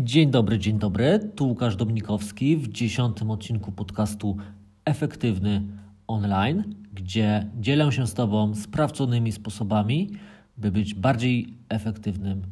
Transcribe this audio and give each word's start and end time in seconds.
Dzień 0.00 0.30
dobry, 0.30 0.58
dzień 0.58 0.78
dobry. 0.78 1.30
Tu 1.34 1.48
Łukasz 1.48 1.76
Dominikowski 1.76 2.56
w 2.56 2.68
dziesiątym 2.68 3.30
odcinku 3.30 3.72
podcastu 3.72 4.36
Efektywny 4.84 5.62
Online, 6.06 6.74
gdzie 6.92 7.46
dzielę 7.60 7.92
się 7.92 8.06
z 8.06 8.14
Tobą 8.14 8.54
sprawdzonymi 8.54 9.32
sposobami, 9.32 10.10
by 10.56 10.72
być 10.72 10.94
bardziej 10.94 11.54
efektywnym 11.68 12.42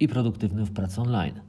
i 0.00 0.08
produktywnym 0.08 0.64
w 0.64 0.72
pracy 0.72 1.00
online. 1.00 1.40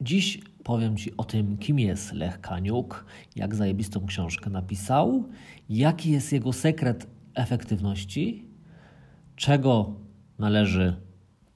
Dziś 0.00 0.40
powiem 0.64 0.96
Ci 0.96 1.16
o 1.16 1.24
tym, 1.24 1.58
kim 1.58 1.78
jest 1.78 2.12
Lech 2.12 2.40
Kaniuk, 2.40 3.06
jak 3.36 3.54
zajebistą 3.54 4.06
książkę 4.06 4.50
napisał, 4.50 5.24
jaki 5.68 6.10
jest 6.10 6.32
jego 6.32 6.52
sekret 6.52 7.06
efektywności, 7.34 8.44
czego 9.36 9.94
należy 10.38 10.96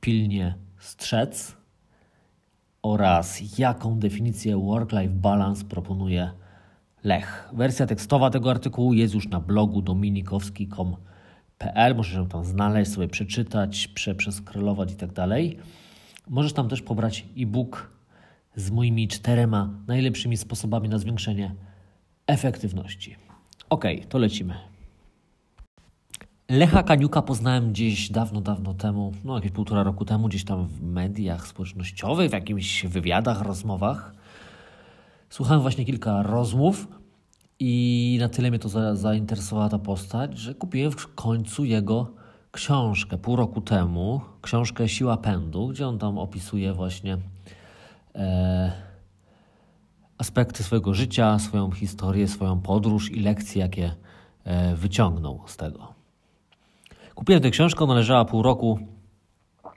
pilnie 0.01 0.55
strzec 0.79 1.60
oraz 2.83 3.59
jaką 3.59 3.99
definicję 3.99 4.57
work-life 4.57 5.15
balance 5.15 5.65
proponuje 5.65 6.31
Lech. 7.05 7.49
Wersja 7.53 7.87
tekstowa 7.87 8.31
tego 8.31 8.51
artykułu 8.51 8.95
jest 8.95 9.15
już 9.15 9.29
na 9.29 9.41
blogu 9.41 9.83
dominikowski.com.pl. 9.83 11.97
Możesz 11.97 12.15
ją 12.15 12.27
tam 12.27 12.45
znaleźć, 12.45 12.93
sobie 12.93 13.09
przeczytać, 13.09 13.89
prze, 13.89 14.15
przeskrolować 14.15 14.93
i 14.93 14.97
tak 14.97 15.13
dalej. 15.13 15.59
Możesz 16.29 16.53
tam 16.53 16.69
też 16.69 16.83
pobrać 16.83 17.27
e-book 17.39 17.91
z 18.57 18.71
moimi 18.71 19.09
czterema 19.09 19.71
najlepszymi 19.87 20.37
sposobami 20.37 20.89
na 20.89 20.99
zwiększenie 20.99 21.55
efektywności. 22.27 23.17
Ok, 23.71 23.85
to 24.09 24.19
lecimy. 24.19 24.70
Lecha 26.51 26.83
Kaniuka 26.83 27.23
poznałem 27.23 27.73
gdzieś 27.73 28.11
dawno, 28.11 28.41
dawno 28.41 28.75
temu, 28.75 29.13
no 29.25 29.35
jakieś 29.35 29.51
półtora 29.51 29.83
roku 29.83 30.05
temu, 30.05 30.29
gdzieś 30.29 30.45
tam 30.45 30.67
w 30.67 30.83
mediach 30.83 31.47
społecznościowych, 31.47 32.31
w 32.31 32.33
jakimiś 32.33 32.87
wywiadach, 32.87 33.43
rozmowach. 33.43 34.15
Słuchałem 35.29 35.63
właśnie 35.63 35.85
kilka 35.85 36.23
rozmów 36.23 36.89
i 37.59 38.17
na 38.21 38.29
tyle 38.29 38.51
mnie 38.51 38.59
to 38.59 38.69
za, 38.69 38.97
zainteresowała 38.97 39.69
ta 39.69 39.79
postać, 39.79 40.39
że 40.39 40.55
kupiłem 40.55 40.93
w 40.93 41.15
końcu 41.15 41.65
jego 41.65 42.11
książkę 42.53 43.19
pół 43.19 43.37
roku 43.37 43.61
temu, 43.61 44.21
książkę 44.43 44.89
Siła 44.89 45.17
Pędu, 45.17 45.69
gdzie 45.69 45.89
on 45.89 45.99
tam 45.99 46.19
opisuje 46.19 46.73
właśnie 46.73 47.19
e, 48.15 48.73
aspekty 50.19 50.63
swojego 50.63 50.95
życia, 50.95 51.39
swoją 51.39 51.71
historię, 51.71 52.29
swoją 52.29 52.61
podróż 52.61 53.11
i 53.11 53.21
lekcje, 53.21 53.63
jakie 53.63 53.95
e, 54.45 54.75
wyciągnął 54.75 55.41
z 55.47 55.57
tego. 55.57 56.00
Kupiłem 57.21 57.43
tę 57.43 57.51
książkę, 57.51 57.85
ona 57.85 57.95
leżała 57.95 58.25
pół 58.25 58.43
roku 58.43 58.79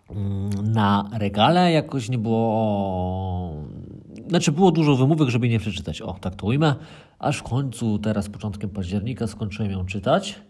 mm, 0.09 0.71
na 0.71 1.09
regale, 1.13 1.71
jakoś 1.71 2.09
nie 2.09 2.17
było. 2.17 3.53
Znaczy, 4.27 4.51
było 4.51 4.71
dużo 4.71 4.95
wymówek, 4.95 5.29
żeby 5.29 5.49
nie 5.49 5.59
przeczytać. 5.59 6.01
O, 6.01 6.13
tak 6.13 6.35
to 6.35 6.45
ujmę. 6.45 6.75
Aż 7.19 7.37
w 7.37 7.43
końcu, 7.43 7.99
teraz 7.99 8.29
początkiem 8.29 8.69
października, 8.69 9.27
skończyłem 9.27 9.71
ją 9.71 9.85
czytać. 9.85 10.41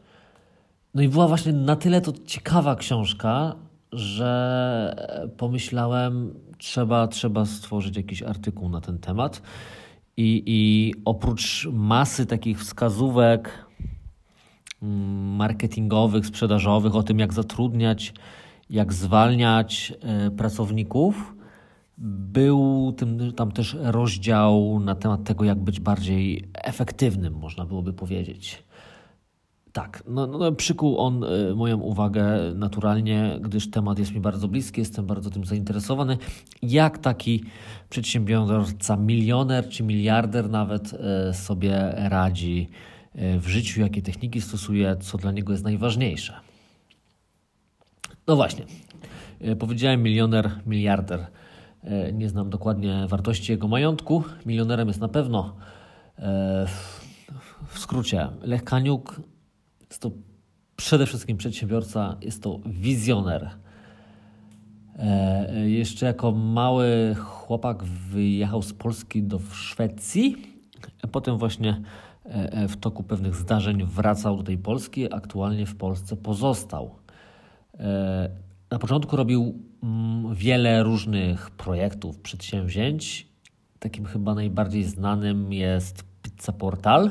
No 0.93 1.01
i 1.01 1.09
była 1.09 1.27
właśnie 1.27 1.53
na 1.53 1.75
tyle 1.75 2.01
to 2.01 2.13
ciekawa 2.25 2.75
książka, 2.75 3.55
że 3.91 4.95
pomyślałem, 5.37 6.33
trzeba, 6.57 7.07
trzeba 7.07 7.45
stworzyć 7.45 7.97
jakiś 7.97 8.23
artykuł 8.23 8.69
na 8.69 8.81
ten 8.81 8.99
temat. 8.99 9.41
I, 10.17 10.43
I 10.45 10.93
oprócz 11.05 11.67
masy 11.71 12.25
takich 12.25 12.59
wskazówek, 12.59 13.62
marketingowych, 15.37 16.25
sprzedażowych, 16.25 16.95
o 16.95 17.03
tym, 17.03 17.19
jak 17.19 17.33
zatrudniać, 17.33 18.13
jak 18.69 18.93
zwalniać 18.93 19.93
e, 20.01 20.31
pracowników. 20.31 21.35
Był 21.97 22.93
tym, 22.97 23.33
tam 23.33 23.51
też 23.51 23.77
rozdział 23.81 24.79
na 24.79 24.95
temat 24.95 25.23
tego, 25.23 25.43
jak 25.43 25.59
być 25.59 25.79
bardziej 25.79 26.49
efektywnym, 26.53 27.33
można 27.33 27.65
byłoby 27.65 27.93
powiedzieć. 27.93 28.63
Tak, 29.73 30.03
no, 30.07 30.27
no, 30.27 30.51
przykuł 30.51 30.97
on 30.97 31.23
e, 31.23 31.55
moją 31.55 31.77
uwagę 31.77 32.25
naturalnie, 32.55 33.39
gdyż 33.41 33.71
temat 33.71 33.99
jest 33.99 34.13
mi 34.13 34.19
bardzo 34.19 34.47
bliski, 34.47 34.81
jestem 34.81 35.05
bardzo 35.05 35.29
tym 35.29 35.45
zainteresowany. 35.45 36.17
Jak 36.61 36.97
taki 36.97 37.43
przedsiębiorca, 37.89 38.97
milioner 38.97 39.69
czy 39.69 39.83
miliarder 39.83 40.49
nawet 40.49 40.93
e, 40.93 41.33
sobie 41.33 41.93
radzi 41.95 42.69
w 43.15 43.47
życiu, 43.47 43.81
jakie 43.81 44.01
techniki 44.01 44.41
stosuje, 44.41 44.95
co 44.99 45.17
dla 45.17 45.31
niego 45.31 45.51
jest 45.51 45.63
najważniejsze. 45.63 46.33
No 48.27 48.35
właśnie, 48.35 48.65
e, 49.41 49.55
powiedziałem 49.55 50.03
milioner, 50.03 50.51
miliarder. 50.65 51.27
E, 51.83 52.13
nie 52.13 52.29
znam 52.29 52.49
dokładnie 52.49 53.05
wartości 53.07 53.51
jego 53.51 53.67
majątku. 53.67 54.23
Milionerem 54.45 54.87
jest 54.87 54.99
na 54.99 55.07
pewno. 55.07 55.55
W 57.67 57.79
skrócie, 57.79 58.29
Lech 58.41 58.63
Kaniuk 58.63 59.21
jest 59.89 60.01
to 60.01 60.11
przede 60.75 61.05
wszystkim 61.05 61.37
przedsiębiorca, 61.37 62.17
jest 62.21 62.43
to 62.43 62.59
wizjoner. 62.65 63.49
Jeszcze 65.65 66.05
jako 66.05 66.31
mały 66.31 67.15
chłopak 67.19 67.83
wyjechał 67.83 68.61
z 68.61 68.73
Polski 68.73 69.23
do 69.23 69.39
Szwecji, 69.39 70.37
potem 71.11 71.37
właśnie 71.37 71.81
E, 71.81 71.87
e, 71.87 72.12
w 72.67 72.77
toku 72.77 73.03
pewnych 73.03 73.35
zdarzeń 73.35 73.85
wracał 73.85 74.37
do 74.37 74.43
tej 74.43 74.57
Polski, 74.57 75.13
aktualnie 75.13 75.65
w 75.65 75.75
Polsce 75.75 76.15
pozostał. 76.17 76.95
E, 77.79 78.29
na 78.71 78.79
początku 78.79 79.15
robił 79.15 79.59
mm, 79.83 80.35
wiele 80.35 80.83
różnych 80.83 81.51
projektów, 81.51 82.19
przedsięwzięć. 82.19 83.27
Takim 83.79 84.05
chyba 84.05 84.35
najbardziej 84.35 84.83
znanym 84.83 85.53
jest 85.53 86.03
Pizza 86.21 86.51
Portal, 86.51 87.09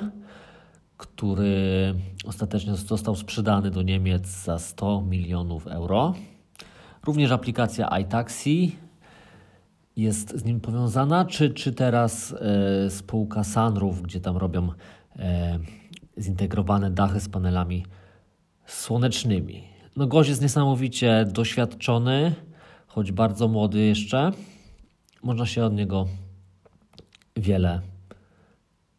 który 0.96 1.94
ostatecznie 2.26 2.74
został 2.74 3.16
sprzedany 3.16 3.70
do 3.70 3.82
Niemiec 3.82 4.26
za 4.26 4.58
100 4.58 5.00
milionów 5.00 5.66
euro. 5.66 6.14
Również 7.06 7.30
aplikacja 7.30 7.98
iTaxi 7.98 8.76
jest 9.96 10.38
z 10.38 10.44
nim 10.44 10.60
powiązana, 10.60 11.24
czy, 11.24 11.50
czy 11.50 11.72
teraz 11.72 12.34
spółka 12.88 13.44
Sunroof, 13.44 14.02
gdzie 14.02 14.20
tam 14.20 14.36
robią 14.36 14.68
e, 14.68 14.72
zintegrowane 16.18 16.90
dachy 16.90 17.20
z 17.20 17.28
panelami 17.28 17.86
słonecznymi. 18.66 19.64
No 19.96 20.06
gość 20.06 20.28
jest 20.28 20.42
niesamowicie 20.42 21.26
doświadczony, 21.32 22.34
choć 22.86 23.12
bardzo 23.12 23.48
młody 23.48 23.80
jeszcze. 23.80 24.32
Można 25.22 25.46
się 25.46 25.64
od 25.64 25.74
niego 25.74 26.06
wiele 27.36 27.80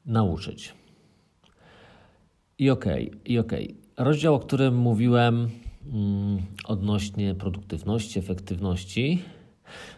nauczyć. 0.06 0.74
I 2.60 2.70
okej, 2.70 3.10
okay, 3.10 3.22
i 3.26 3.40
okej. 3.40 3.66
Okay. 3.66 4.06
Rozdział, 4.06 4.36
o 4.36 4.40
którym 4.40 4.78
mówiłem 4.78 5.50
mm, 5.94 6.38
odnośnie 6.66 7.36
produktywności, 7.36 8.20
efektywności, 8.20 9.22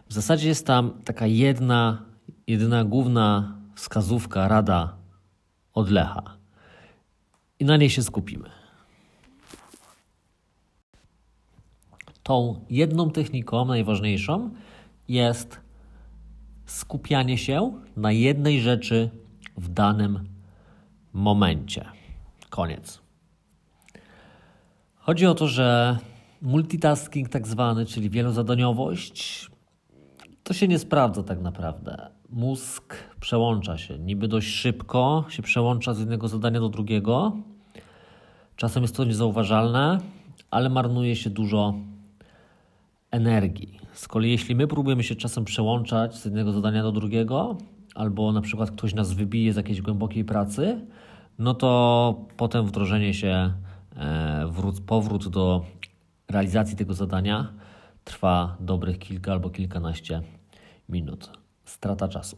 w 0.09 0.13
zasadzie 0.13 0.47
jest 0.47 0.67
tam 0.67 1.01
taka 1.05 1.27
jedna, 1.27 2.05
jedyna 2.47 2.85
główna 2.85 3.57
wskazówka, 3.75 4.47
rada 4.47 5.04
od 5.75 5.89
Lecha. 5.89 6.37
I 7.59 7.65
na 7.65 7.77
niej 7.77 7.89
się 7.89 8.03
skupimy. 8.03 8.49
Tą 12.23 12.65
jedną 12.69 13.11
techniką, 13.11 13.65
najważniejszą, 13.65 14.49
jest 15.07 15.59
skupianie 16.65 17.37
się 17.37 17.81
na 17.97 18.11
jednej 18.11 18.61
rzeczy 18.61 19.09
w 19.57 19.69
danym 19.69 20.29
momencie. 21.13 21.85
Koniec. 22.49 23.01
Chodzi 24.95 25.25
o 25.25 25.35
to, 25.35 25.47
że 25.47 25.97
multitasking, 26.41 27.29
tak 27.29 27.47
zwany, 27.47 27.85
czyli 27.85 28.09
wielozadaniowość, 28.09 29.49
to 30.43 30.53
się 30.53 30.67
nie 30.67 30.79
sprawdza 30.79 31.23
tak 31.23 31.41
naprawdę 31.41 32.09
mózg 32.35 32.95
przełącza 33.19 33.77
się. 33.77 33.99
Niby 33.99 34.27
dość 34.27 34.47
szybko 34.47 35.25
się 35.29 35.43
przełącza 35.43 35.93
z 35.93 35.99
jednego 35.99 36.27
zadania 36.27 36.59
do 36.59 36.69
drugiego. 36.69 37.37
Czasem 38.55 38.83
jest 38.83 38.95
to 38.95 39.03
niezauważalne, 39.03 39.99
ale 40.51 40.69
marnuje 40.69 41.15
się 41.15 41.29
dużo 41.29 41.73
energii. 43.11 43.79
Z 43.93 44.07
kolei 44.07 44.31
jeśli 44.31 44.55
my 44.55 44.67
próbujemy 44.67 45.03
się 45.03 45.15
czasem 45.15 45.45
przełączać 45.45 46.15
z 46.15 46.25
jednego 46.25 46.51
zadania 46.51 46.83
do 46.83 46.91
drugiego, 46.91 47.57
albo 47.95 48.31
na 48.31 48.41
przykład 48.41 48.71
ktoś 48.71 48.93
nas 48.93 49.13
wybije 49.13 49.53
z 49.53 49.55
jakiejś 49.55 49.81
głębokiej 49.81 50.25
pracy, 50.25 50.81
no 51.39 51.53
to 51.53 52.15
potem 52.37 52.65
wdrożenie 52.65 53.13
się, 53.13 53.53
e, 53.95 54.47
wrót, 54.47 54.81
powrót 54.81 55.27
do 55.27 55.65
realizacji 56.29 56.77
tego 56.77 56.93
zadania 56.93 57.53
trwa 58.03 58.57
dobrych 58.59 58.99
kilka 58.99 59.31
albo 59.31 59.49
kilkanaście 59.49 60.21
minut 60.89 61.44
strata 61.65 62.07
czasu. 62.07 62.37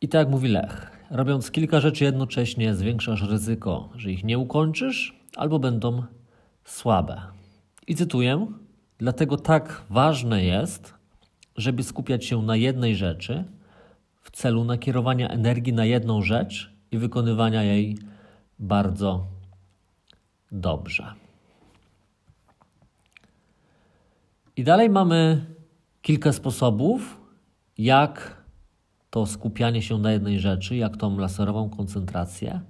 I 0.00 0.08
tak 0.08 0.18
jak 0.18 0.28
mówi 0.28 0.48
Lech, 0.48 1.06
robiąc 1.10 1.50
kilka 1.50 1.80
rzeczy 1.80 2.04
jednocześnie, 2.04 2.74
zwiększasz 2.74 3.22
ryzyko, 3.22 3.88
że 3.96 4.12
ich 4.12 4.24
nie 4.24 4.38
ukończysz 4.38 5.20
albo 5.36 5.58
będą 5.58 6.02
słabe. 6.64 7.20
I 7.86 7.94
cytuję: 7.94 8.46
Dlatego 8.98 9.36
tak 9.36 9.82
ważne 9.90 10.44
jest, 10.44 10.94
żeby 11.56 11.82
skupiać 11.82 12.24
się 12.24 12.42
na 12.42 12.56
jednej 12.56 12.96
rzeczy 12.96 13.44
w 14.20 14.30
celu 14.30 14.64
nakierowania 14.64 15.28
energii 15.28 15.72
na 15.72 15.84
jedną 15.84 16.22
rzecz 16.22 16.72
i 16.90 16.98
wykonywania 16.98 17.62
jej 17.62 17.98
bardzo 18.58 19.26
dobrze. 20.52 21.14
I 24.56 24.64
dalej 24.64 24.90
mamy 24.90 25.46
kilka 26.02 26.32
sposobów, 26.32 27.20
jak 27.78 28.42
to 29.10 29.26
skupianie 29.26 29.82
się 29.82 29.98
na 29.98 30.12
jednej 30.12 30.40
rzeczy, 30.40 30.76
jak 30.76 30.96
tą 30.96 31.18
laserową 31.18 31.70
koncentrację 31.70 32.60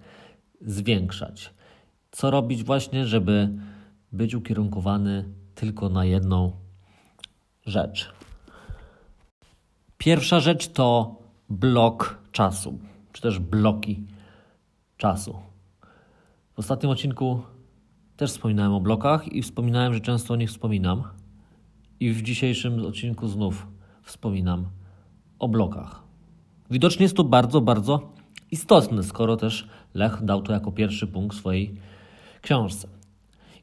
zwiększać. 0.60 1.54
Co 2.10 2.30
robić 2.30 2.64
właśnie, 2.64 3.06
żeby 3.06 3.48
być 4.12 4.34
ukierunkowany 4.34 5.24
tylko 5.54 5.88
na 5.88 6.04
jedną 6.04 6.52
rzecz. 7.66 8.12
Pierwsza 9.98 10.40
rzecz 10.40 10.68
to 10.68 11.16
blok 11.48 12.18
czasu, 12.32 12.78
czy 13.12 13.22
też 13.22 13.38
bloki 13.38 14.06
czasu. 14.96 15.38
W 16.54 16.58
ostatnim 16.58 16.92
odcinku 16.92 17.42
też 18.16 18.30
wspominałem 18.30 18.72
o 18.72 18.80
blokach 18.80 19.32
i 19.32 19.42
wspominałem, 19.42 19.94
że 19.94 20.00
często 20.00 20.34
o 20.34 20.36
nich 20.36 20.50
wspominam. 20.50 21.02
I 22.02 22.12
w 22.12 22.22
dzisiejszym 22.22 22.86
odcinku 22.86 23.28
znów 23.28 23.66
wspominam 24.02 24.66
o 25.38 25.48
blokach. 25.48 26.02
Widocznie 26.70 27.02
jest 27.02 27.16
to 27.16 27.24
bardzo, 27.24 27.60
bardzo 27.60 28.12
istotne, 28.50 29.02
skoro 29.02 29.36
też 29.36 29.68
Lech 29.94 30.24
dał 30.24 30.42
to 30.42 30.52
jako 30.52 30.72
pierwszy 30.72 31.06
punkt 31.06 31.36
swojej 31.36 31.74
książce. 32.40 32.88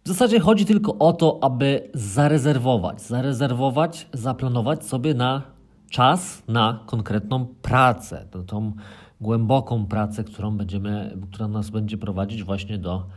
W 0.06 0.08
zasadzie 0.08 0.40
chodzi 0.40 0.66
tylko 0.66 0.98
o 0.98 1.14
to, 1.14 1.40
aby 1.42 1.90
zarezerwować, 1.94 3.02
zarezerwować, 3.02 4.08
zaplanować 4.14 4.86
sobie 4.86 5.14
na 5.14 5.42
czas 5.90 6.44
na 6.48 6.84
konkretną 6.86 7.46
pracę, 7.62 8.28
tą, 8.32 8.46
tą 8.46 8.74
głęboką 9.22 9.86
pracę, 9.86 10.24
którą 10.24 10.58
będziemy, 10.58 11.18
która 11.32 11.48
nas 11.48 11.70
będzie 11.70 11.98
prowadzić 11.98 12.44
właśnie 12.44 12.78
do 12.78 13.08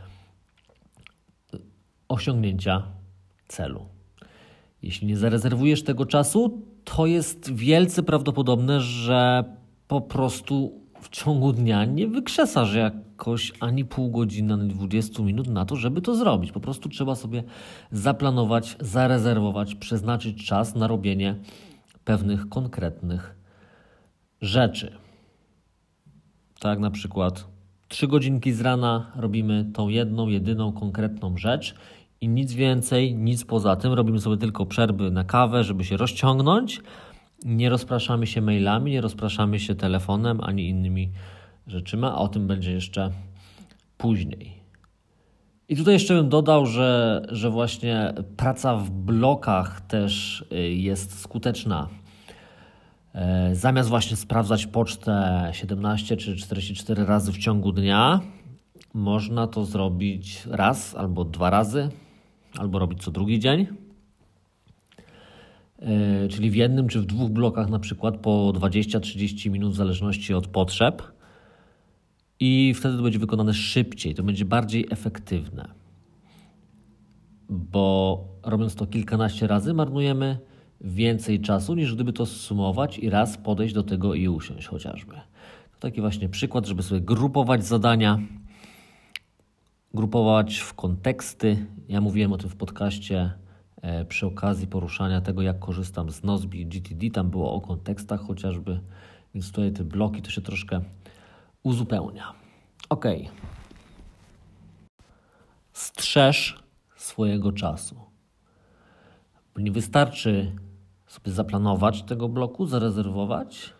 osiągnięcia 2.09 2.83
celu. 3.47 3.92
Jeśli 4.83 5.07
nie 5.07 5.17
zarezerwujesz 5.17 5.83
tego 5.83 6.05
czasu, 6.05 6.61
to 6.83 7.05
jest 7.05 7.53
wielce 7.53 8.03
prawdopodobne, 8.03 8.81
że 8.81 9.43
po 9.87 10.01
prostu 10.01 10.81
w 11.01 11.09
ciągu 11.09 11.53
dnia 11.53 11.85
nie 11.85 12.07
wykrzesasz 12.07 12.75
jakoś 12.75 13.53
ani 13.59 13.85
pół 13.85 14.11
godziny, 14.11 14.53
ani 14.53 14.69
20 14.69 15.23
minut 15.23 15.47
na 15.47 15.65
to, 15.65 15.75
żeby 15.75 16.01
to 16.01 16.15
zrobić. 16.15 16.51
Po 16.51 16.59
prostu 16.59 16.89
trzeba 16.89 17.15
sobie 17.15 17.43
zaplanować, 17.91 18.77
zarezerwować, 18.79 19.75
przeznaczyć 19.75 20.47
czas 20.47 20.75
na 20.75 20.87
robienie 20.87 21.35
pewnych 22.05 22.49
konkretnych 22.49 23.35
rzeczy. 24.41 24.91
Tak 26.59 26.79
na 26.79 26.91
przykład 26.91 27.47
trzy 27.87 28.07
godzinki 28.07 28.53
z 28.53 28.61
rana 28.61 29.11
robimy 29.15 29.65
tą 29.73 29.87
jedną, 29.87 30.27
jedyną, 30.27 30.71
konkretną 30.71 31.37
rzecz 31.37 31.75
i 32.23 32.27
nic 32.27 32.53
więcej, 32.53 33.15
nic 33.15 33.43
poza 33.43 33.75
tym. 33.75 33.93
Robimy 33.93 34.19
sobie 34.19 34.37
tylko 34.37 34.65
przerwy 34.65 35.11
na 35.11 35.23
kawę, 35.23 35.63
żeby 35.63 35.83
się 35.83 35.97
rozciągnąć. 35.97 36.81
Nie 37.45 37.69
rozpraszamy 37.69 38.27
się 38.27 38.41
mailami, 38.41 38.91
nie 38.91 39.01
rozpraszamy 39.01 39.59
się 39.59 39.75
telefonem 39.75 40.41
ani 40.41 40.69
innymi 40.69 41.11
rzeczyma, 41.67 42.11
a 42.11 42.15
o 42.15 42.27
tym 42.27 42.47
będzie 42.47 42.71
jeszcze 42.71 43.11
później. 43.97 44.53
I 45.69 45.75
tutaj 45.75 45.93
jeszcze 45.93 46.13
bym 46.13 46.29
dodał, 46.29 46.65
że, 46.65 47.21
że 47.31 47.49
właśnie 47.49 48.13
praca 48.37 48.75
w 48.75 48.89
blokach 48.89 49.81
też 49.81 50.45
y, 50.51 50.73
jest 50.73 51.19
skuteczna. 51.19 51.87
E, 53.15 53.55
zamiast 53.55 53.89
właśnie 53.89 54.17
sprawdzać 54.17 54.65
pocztę 54.65 55.49
17 55.51 56.17
czy 56.17 56.35
44 56.35 57.05
razy 57.05 57.31
w 57.31 57.37
ciągu 57.37 57.71
dnia, 57.71 58.19
można 58.93 59.47
to 59.47 59.65
zrobić 59.65 60.43
raz 60.49 60.95
albo 60.95 61.25
dwa 61.25 61.49
razy, 61.49 61.89
albo 62.57 62.79
robić 62.79 63.03
co 63.03 63.11
drugi 63.11 63.39
dzień. 63.39 63.67
E, 65.79 66.27
czyli 66.27 66.49
w 66.49 66.55
jednym 66.55 66.87
czy 66.87 67.01
w 67.01 67.05
dwóch 67.05 67.31
blokach, 67.31 67.69
na 67.69 67.79
przykład 67.79 68.17
po 68.17 68.53
20-30 68.55 69.51
minut, 69.51 69.73
w 69.73 69.75
zależności 69.75 70.33
od 70.33 70.47
potrzeb 70.47 71.03
i 72.39 72.73
wtedy 72.73 72.97
to 72.97 73.03
będzie 73.03 73.19
wykonane 73.19 73.53
szybciej, 73.53 74.15
to 74.15 74.23
będzie 74.23 74.45
bardziej 74.45 74.87
efektywne. 74.89 75.67
Bo 77.49 78.23
robiąc 78.43 78.75
to 78.75 78.87
kilkanaście 78.87 79.47
razy, 79.47 79.73
marnujemy 79.73 80.37
więcej 80.81 81.39
czasu, 81.39 81.75
niż 81.75 81.95
gdyby 81.95 82.13
to 82.13 82.25
sumować 82.25 82.99
i 82.99 83.09
raz 83.09 83.37
podejść 83.37 83.73
do 83.73 83.83
tego 83.83 84.13
i 84.13 84.27
usiąść 84.27 84.67
chociażby. 84.67 85.15
To 85.71 85.79
taki 85.79 86.01
właśnie 86.01 86.29
przykład, 86.29 86.65
żeby 86.65 86.83
sobie 86.83 87.01
grupować 87.01 87.65
zadania, 87.65 88.19
grupować 89.93 90.57
w 90.57 90.73
konteksty. 90.73 91.65
Ja 91.87 92.01
mówiłem 92.01 92.33
o 92.33 92.37
tym 92.37 92.49
w 92.49 92.55
podcaście 92.55 93.33
e, 93.81 94.05
przy 94.05 94.25
okazji 94.25 94.67
poruszania 94.67 95.21
tego, 95.21 95.41
jak 95.41 95.59
korzystam 95.59 96.11
z 96.11 96.23
Nozbi 96.23 96.65
GTD. 96.65 97.09
Tam 97.09 97.29
było 97.29 97.53
o 97.53 97.61
kontekstach 97.61 98.21
chociażby, 98.21 98.79
więc 99.33 99.51
tutaj 99.51 99.71
te 99.71 99.83
bloki 99.83 100.21
to 100.21 100.29
się 100.29 100.41
troszkę 100.41 100.81
uzupełnia. 101.63 102.33
Ok. 102.89 103.05
Strzeż 105.73 106.63
swojego 106.95 107.51
czasu. 107.51 107.95
Nie 109.57 109.71
wystarczy 109.71 110.51
sobie 111.07 111.31
zaplanować 111.31 112.03
tego 112.03 112.29
bloku, 112.29 112.65
zarezerwować. 112.65 113.73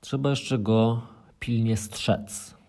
Trzeba 0.00 0.30
jeszcze 0.30 0.58
go 0.58 1.02
pilnie 1.38 1.76
strzec. 1.76 2.61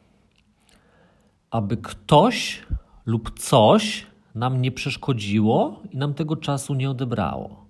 Aby 1.54 1.78
ktoś 1.78 2.64
lub 3.06 3.40
coś 3.40 4.08
nam 4.36 4.62
nie 4.62 4.72
przeszkodziło 4.72 5.82
i 5.92 5.98
nam 5.98 6.14
tego 6.14 6.36
czasu 6.36 6.74
nie 6.74 6.90
odebrało. 6.90 7.66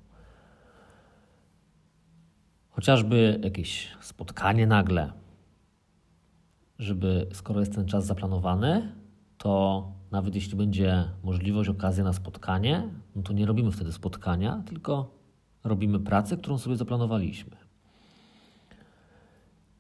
Chociażby 2.70 3.40
jakieś 3.44 3.88
spotkanie 4.02 4.68
nagle, 4.68 5.14
żeby 6.80 7.28
skoro 7.34 7.60
jest 7.60 7.76
ten 7.76 7.86
czas 7.86 8.06
zaplanowany, 8.06 8.96
to 9.38 9.92
nawet 10.12 10.36
jeśli 10.36 10.58
będzie 10.58 11.10
możliwość, 11.24 11.70
okazja 11.70 12.04
na 12.04 12.14
spotkanie, 12.14 12.90
no 13.16 13.22
to 13.22 13.34
nie 13.34 13.46
robimy 13.46 13.72
wtedy 13.72 13.92
spotkania, 13.92 14.64
tylko 14.66 15.12
robimy 15.64 16.00
pracę, 16.00 16.38
którą 16.38 16.58
sobie 16.58 16.76
zaplanowaliśmy. 16.76 17.63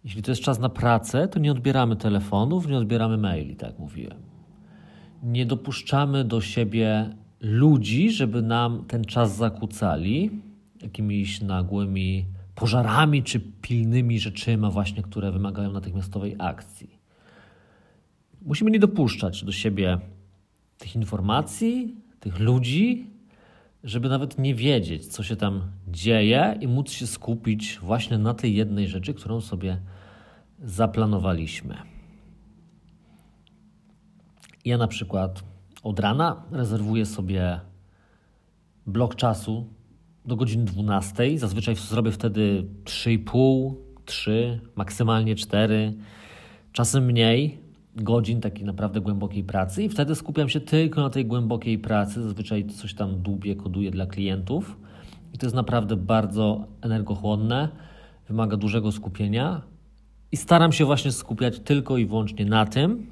Jeśli 0.03 0.21
to 0.21 0.31
jest 0.31 0.41
czas 0.41 0.59
na 0.59 0.69
pracę, 0.69 1.27
to 1.27 1.39
nie 1.39 1.51
odbieramy 1.51 1.95
telefonów, 1.95 2.67
nie 2.67 2.77
odbieramy 2.77 3.17
maili, 3.17 3.55
tak 3.55 3.79
mówiłem. 3.79 4.17
Nie 5.23 5.45
dopuszczamy 5.45 6.23
do 6.23 6.41
siebie 6.41 7.15
ludzi, 7.41 8.11
żeby 8.11 8.41
nam 8.41 8.85
ten 8.87 9.03
czas 9.03 9.35
zakłócali 9.35 10.31
jakimiś 10.81 11.41
nagłymi 11.41 12.25
pożarami 12.55 13.23
czy 13.23 13.39
pilnymi 13.39 14.19
rzeczyma 14.19 14.69
właśnie, 14.69 15.03
które 15.03 15.31
wymagają 15.31 15.71
natychmiastowej 15.71 16.35
akcji. 16.39 16.99
Musimy 18.41 18.71
nie 18.71 18.79
dopuszczać 18.79 19.43
do 19.43 19.51
siebie 19.51 19.99
tych 20.77 20.95
informacji, 20.95 21.95
tych 22.19 22.39
ludzi, 22.39 23.07
żeby 23.83 24.09
nawet 24.09 24.37
nie 24.37 24.55
wiedzieć, 24.55 25.07
co 25.07 25.23
się 25.23 25.35
tam 25.35 25.61
dzieje 25.87 26.57
i 26.61 26.67
móc 26.67 26.91
się 26.91 27.07
skupić 27.07 27.79
właśnie 27.81 28.17
na 28.17 28.33
tej 28.33 28.55
jednej 28.55 28.87
rzeczy, 28.87 29.13
którą 29.13 29.41
sobie 29.41 29.81
zaplanowaliśmy. 30.59 31.77
Ja 34.65 34.77
na 34.77 34.87
przykład 34.87 35.43
od 35.83 35.99
rana 35.99 36.43
rezerwuję 36.51 37.05
sobie 37.05 37.59
blok 38.87 39.15
czasu 39.15 39.67
do 40.25 40.35
godziny 40.35 40.65
12. 40.65 41.39
Zazwyczaj 41.39 41.75
zrobię 41.75 42.11
wtedy 42.11 42.67
3,5, 42.83 43.73
3, 44.05 44.59
maksymalnie 44.75 45.35
4, 45.35 45.93
czasem 46.71 47.05
mniej 47.05 47.62
godzin 47.95 48.41
takiej 48.41 48.65
naprawdę 48.65 49.01
głębokiej 49.01 49.43
pracy 49.43 49.83
i 49.83 49.89
wtedy 49.89 50.15
skupiam 50.15 50.49
się 50.49 50.59
tylko 50.59 51.01
na 51.01 51.09
tej 51.09 51.25
głębokiej 51.25 51.79
pracy. 51.79 52.23
Zazwyczaj 52.23 52.65
coś 52.65 52.93
tam 52.93 53.21
dłubię, 53.21 53.55
koduję 53.55 53.91
dla 53.91 54.05
klientów 54.05 54.77
i 55.33 55.37
to 55.37 55.45
jest 55.45 55.55
naprawdę 55.55 55.95
bardzo 55.95 56.67
energochłonne, 56.81 57.69
wymaga 58.27 58.57
dużego 58.57 58.91
skupienia 58.91 59.61
i 60.31 60.37
staram 60.37 60.71
się 60.71 60.85
właśnie 60.85 61.11
skupiać 61.11 61.59
tylko 61.59 61.97
i 61.97 62.05
wyłącznie 62.05 62.45
na 62.45 62.65
tym. 62.65 63.07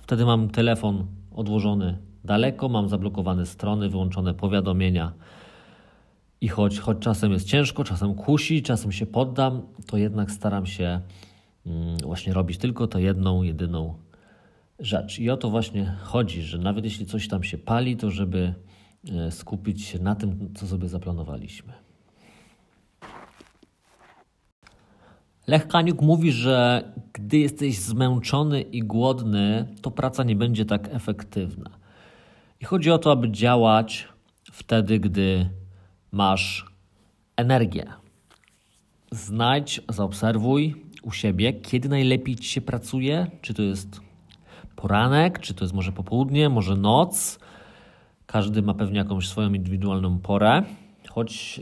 Wtedy 0.00 0.24
mam 0.24 0.48
telefon 0.48 1.06
odłożony 1.34 1.98
daleko, 2.24 2.68
mam 2.68 2.88
zablokowane 2.88 3.46
strony, 3.46 3.88
wyłączone 3.88 4.34
powiadomienia. 4.34 5.12
I 6.40 6.48
choć, 6.48 6.78
choć 6.78 6.98
czasem 6.98 7.32
jest 7.32 7.46
ciężko, 7.46 7.84
czasem 7.84 8.14
kusi, 8.14 8.62
czasem 8.62 8.92
się 8.92 9.06
poddam, 9.06 9.62
to 9.86 9.96
jednak 9.96 10.30
staram 10.30 10.66
się 10.66 11.00
mm, 11.66 11.96
właśnie 11.98 12.32
robić 12.32 12.58
tylko 12.58 12.86
tę 12.86 13.02
jedną, 13.02 13.42
jedyną 13.42 13.94
rzecz. 14.78 15.18
I 15.18 15.30
o 15.30 15.36
to 15.36 15.50
właśnie 15.50 15.96
chodzi, 16.02 16.42
że 16.42 16.58
nawet 16.58 16.84
jeśli 16.84 17.06
coś 17.06 17.28
tam 17.28 17.42
się 17.42 17.58
pali, 17.58 17.96
to 17.96 18.10
żeby 18.10 18.54
e, 19.12 19.30
skupić 19.30 19.84
się 19.84 19.98
na 19.98 20.14
tym, 20.14 20.54
co 20.54 20.66
sobie 20.66 20.88
zaplanowaliśmy. 20.88 21.72
Lech 25.46 25.68
Kaniuk 25.68 26.02
mówi, 26.02 26.32
że 26.32 26.84
gdy 27.12 27.38
jesteś 27.38 27.78
zmęczony 27.78 28.60
i 28.60 28.82
głodny, 28.82 29.74
to 29.82 29.90
praca 29.90 30.24
nie 30.24 30.36
będzie 30.36 30.64
tak 30.64 30.88
efektywna. 30.92 31.70
I 32.60 32.64
chodzi 32.64 32.90
o 32.90 32.98
to, 32.98 33.12
aby 33.12 33.30
działać 33.30 34.08
wtedy, 34.52 35.00
gdy 35.00 35.50
masz 36.12 36.66
energię. 37.36 37.86
Znajdź, 39.10 39.80
zaobserwuj 39.88 40.84
u 41.02 41.12
siebie, 41.12 41.52
kiedy 41.52 41.88
najlepiej 41.88 42.36
ci 42.36 42.48
się 42.48 42.60
pracuje, 42.60 43.26
czy 43.42 43.54
to 43.54 43.62
jest 43.62 44.05
poranek, 44.76 45.38
czy 45.38 45.54
to 45.54 45.64
jest 45.64 45.74
może 45.74 45.92
popołudnie, 45.92 46.48
może 46.48 46.76
noc. 46.76 47.38
Każdy 48.26 48.62
ma 48.62 48.74
pewnie 48.74 48.98
jakąś 48.98 49.28
swoją 49.28 49.52
indywidualną 49.52 50.18
porę. 50.18 50.62
Choć, 51.08 51.60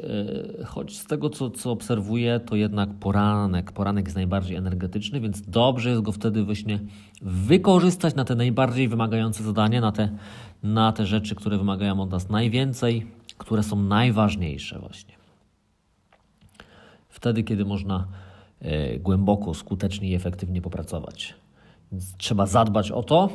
e, 0.60 0.64
choć 0.64 0.96
z 0.96 1.06
tego, 1.06 1.30
co, 1.30 1.50
co 1.50 1.70
obserwuję, 1.70 2.40
to 2.40 2.56
jednak 2.56 2.94
poranek. 2.94 3.72
Poranek 3.72 4.04
jest 4.04 4.16
najbardziej 4.16 4.56
energetyczny, 4.56 5.20
więc 5.20 5.42
dobrze 5.42 5.90
jest 5.90 6.02
go 6.02 6.12
wtedy 6.12 6.44
właśnie 6.44 6.80
wykorzystać 7.22 8.14
na 8.14 8.24
te 8.24 8.34
najbardziej 8.34 8.88
wymagające 8.88 9.44
zadania, 9.44 9.80
na 9.80 9.92
te, 9.92 10.08
na 10.62 10.92
te 10.92 11.06
rzeczy, 11.06 11.34
które 11.34 11.58
wymagają 11.58 12.00
od 12.00 12.10
nas 12.10 12.28
najwięcej, 12.28 13.06
które 13.38 13.62
są 13.62 13.82
najważniejsze 13.82 14.78
właśnie. 14.78 15.14
Wtedy, 17.08 17.42
kiedy 17.42 17.64
można 17.64 18.06
e, 18.60 18.98
głęboko, 18.98 19.54
skutecznie 19.54 20.08
i 20.08 20.14
efektywnie 20.14 20.62
popracować. 20.62 21.34
Trzeba 22.18 22.46
zadbać 22.46 22.90
o 22.90 23.02
to. 23.02 23.28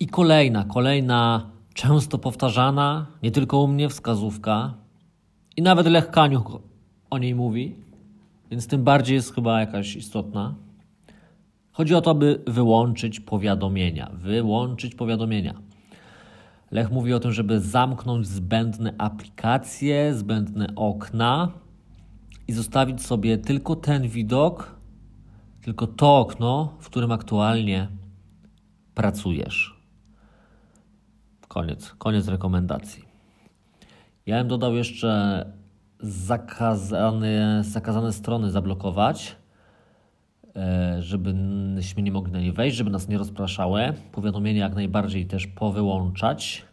I 0.00 0.06
kolejna, 0.06 0.64
kolejna, 0.64 1.50
często 1.74 2.18
powtarzana, 2.18 3.06
nie 3.22 3.30
tylko 3.30 3.62
u 3.62 3.66
mnie 3.66 3.88
wskazówka, 3.88 4.74
i 5.58 5.62
nawet 5.62 5.86
Lech 5.86 6.10
Kaniuk 6.10 6.62
o 7.10 7.18
niej 7.18 7.34
mówi, 7.34 7.76
więc 8.50 8.66
tym 8.66 8.84
bardziej 8.84 9.14
jest 9.14 9.34
chyba 9.34 9.60
jakaś 9.60 9.96
istotna. 9.96 10.54
Chodzi 11.72 11.94
o 11.94 12.00
to, 12.00 12.10
aby 12.10 12.42
wyłączyć 12.46 13.20
powiadomienia. 13.20 14.10
Wyłączyć 14.14 14.94
powiadomienia. 14.94 15.54
Lech 16.70 16.90
mówi 16.90 17.14
o 17.14 17.20
tym, 17.20 17.32
żeby 17.32 17.60
zamknąć 17.60 18.26
zbędne 18.26 18.94
aplikacje, 18.98 20.14
zbędne 20.14 20.66
okna, 20.76 21.52
i 22.48 22.52
zostawić 22.52 23.02
sobie 23.02 23.38
tylko 23.38 23.76
ten 23.76 24.08
widok, 24.08 24.76
tylko 25.62 25.86
to 25.86 26.18
okno, 26.18 26.76
w 26.80 26.86
którym 26.86 27.12
aktualnie 27.12 27.88
pracujesz. 28.94 29.78
Koniec, 31.48 31.94
koniec 31.98 32.28
rekomendacji. 32.28 33.04
Ja 34.26 34.38
bym 34.38 34.48
dodał 34.48 34.74
jeszcze 34.74 35.44
zakazane, 36.00 37.62
zakazane 37.64 38.12
strony 38.12 38.50
zablokować, 38.50 39.36
e, 40.56 41.02
żebyśmy 41.02 42.02
nie 42.02 42.12
mogli 42.12 42.32
na 42.32 42.40
nie 42.40 42.52
wejść, 42.52 42.76
żeby 42.76 42.90
nas 42.90 43.08
nie 43.08 43.18
rozpraszały. 43.18 43.92
Powiadomienia 44.12 44.64
jak 44.64 44.74
najbardziej 44.74 45.26
też 45.26 45.46
powyłączać. 45.46 46.67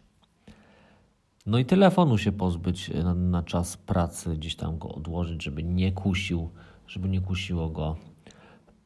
No 1.46 1.58
i 1.58 1.64
telefonu 1.64 2.18
się 2.18 2.32
pozbyć 2.32 2.88
na, 2.88 3.14
na, 3.14 3.42
czas 3.42 3.76
pracy, 3.76 4.36
gdzieś 4.36 4.56
tam 4.56 4.78
go 4.78 4.88
odłożyć, 4.88 5.42
żeby 5.42 5.62
nie 5.62 5.92
kusił, 5.92 6.50
żeby 6.86 7.08
nie 7.08 7.20
kusiło 7.20 7.68
go 7.68 7.96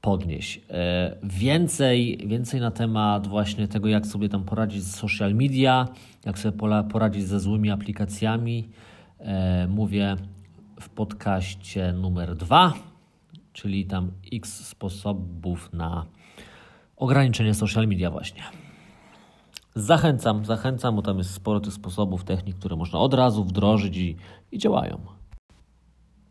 podnieść. 0.01 0.61
E, 0.71 1.17
więcej, 1.23 2.19
więcej 2.27 2.61
na 2.61 2.71
temat 2.71 3.27
właśnie 3.27 3.69
tego, 3.69 3.89
jak 3.89 4.07
sobie 4.07 4.29
tam 4.29 4.45
poradzić 4.45 4.83
z 4.83 4.97
social 4.97 5.35
media, 5.35 5.89
jak 6.25 6.39
sobie 6.39 6.59
poradzić 6.91 7.27
ze 7.27 7.41
złymi 7.41 7.71
aplikacjami, 7.71 8.69
e, 9.19 9.67
mówię 9.69 10.17
w 10.81 10.89
podcaście 10.89 11.93
numer 11.93 12.37
dwa, 12.37 12.73
czyli 13.53 13.87
tam 13.87 14.11
x 14.33 14.67
sposobów 14.67 15.73
na 15.73 16.07
ograniczenie 16.97 17.55
social 17.55 17.89
media 17.89 18.11
właśnie. 18.11 18.43
Zachęcam, 19.75 20.45
zachęcam, 20.45 20.97
bo 20.97 21.03
tam 21.03 21.19
jest 21.19 21.31
sporo 21.31 21.61
tych 21.61 21.73
sposobów, 21.73 22.25
technik, 22.25 22.57
które 22.57 22.77
można 22.77 22.99
od 22.99 23.15
razu 23.15 23.45
wdrożyć 23.45 23.97
i, 23.97 24.17
i 24.53 24.59
działają. 24.59 25.01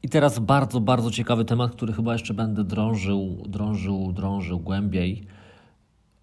I 0.04 0.10
teraz 0.10 0.40
bardzo, 0.40 0.82
bardzo 0.82 1.12
ciekawy 1.12 1.46
temat, 1.46 1.72
który 1.72 1.94
chyba 1.94 2.14
jeszcze 2.14 2.34
będę 2.34 2.64
drążył, 2.64 3.44
drążył, 3.48 4.14
drążył 4.14 4.60
głębiej, 4.60 5.28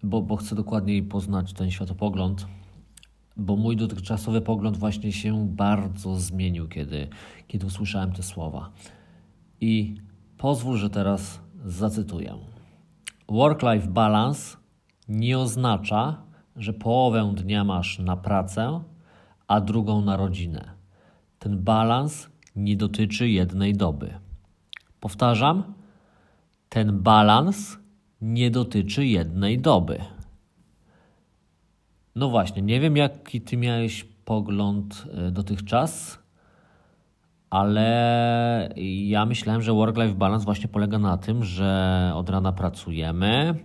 bo, 0.03 0.21
bo 0.21 0.35
chcę 0.35 0.55
dokładniej 0.55 1.03
poznać 1.03 1.53
ten 1.53 1.71
światopogląd, 1.71 2.47
bo 3.37 3.55
mój 3.55 3.75
dotychczasowy 3.75 4.41
pogląd 4.41 4.77
właśnie 4.77 5.11
się 5.11 5.47
bardzo 5.47 6.15
zmienił, 6.15 6.67
kiedy, 6.67 7.07
kiedy 7.47 7.65
usłyszałem 7.65 8.11
te 8.11 8.23
słowa. 8.23 8.71
I 9.61 9.95
pozwól, 10.37 10.77
że 10.77 10.89
teraz 10.89 11.39
zacytuję. 11.65 12.33
Work-life 13.29 13.87
balance 13.87 14.57
nie 15.09 15.39
oznacza, 15.39 16.26
że 16.57 16.73
połowę 16.73 17.33
dnia 17.35 17.63
masz 17.63 17.99
na 17.99 18.17
pracę, 18.17 18.79
a 19.47 19.61
drugą 19.61 20.01
na 20.01 20.17
rodzinę. 20.17 20.71
Ten 21.39 21.63
balans 21.63 22.29
nie 22.55 22.77
dotyczy 22.77 23.29
jednej 23.29 23.73
doby. 23.73 24.13
Powtarzam, 24.99 25.73
ten 26.69 26.99
balans 26.99 27.77
nie 28.21 28.51
dotyczy 28.51 29.05
jednej 29.05 29.59
doby. 29.59 29.99
No 32.15 32.29
właśnie, 32.29 32.61
nie 32.61 32.79
wiem 32.79 32.97
jaki 32.97 33.41
ty 33.41 33.57
miałeś 33.57 34.03
pogląd 34.25 35.03
e, 35.13 35.31
dotychczas, 35.31 36.19
ale 37.49 38.73
ja 39.05 39.25
myślałem, 39.25 39.61
że 39.61 39.71
work-life 39.71 40.13
balance 40.13 40.45
właśnie 40.45 40.67
polega 40.67 40.99
na 40.99 41.17
tym, 41.17 41.43
że 41.43 42.11
od 42.15 42.29
rana 42.29 42.51
pracujemy, 42.51 43.55